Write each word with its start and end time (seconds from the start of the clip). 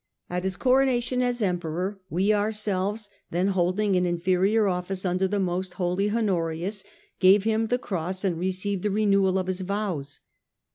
At 0.31 0.45
his 0.45 0.57
Coronation 0.57 1.21
as 1.21 1.43
Emperor, 1.43 1.99
we 2.09 2.33
ourselves, 2.33 3.07
then 3.29 3.49
holding 3.49 3.95
an 3.95 4.07
inferior 4.07 4.67
office 4.67 5.05
under 5.05 5.27
the 5.27 5.39
most 5.39 5.75
Holy 5.75 6.09
Honorius, 6.09 6.83
gave 7.19 7.43
him 7.43 7.67
the 7.67 7.77
Cross 7.77 8.23
and 8.23 8.39
received 8.39 8.81
the 8.81 8.89
renewal 8.89 9.37
of 9.37 9.45
his 9.45 9.61
vows. 9.61 10.21